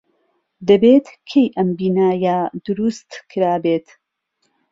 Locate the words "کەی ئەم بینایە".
1.29-2.37